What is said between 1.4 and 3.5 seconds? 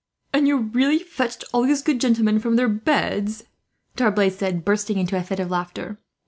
all these good gentlemen from their beds,"